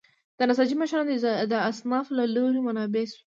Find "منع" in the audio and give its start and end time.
2.65-2.83